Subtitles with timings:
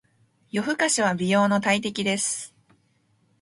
[0.49, 2.55] 夜更かしは美容の大敵です。